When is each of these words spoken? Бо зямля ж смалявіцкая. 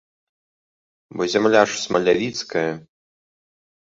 Бо 1.19 1.23
зямля 1.33 1.61
ж 1.73 1.77
смалявіцкая. 1.83 2.67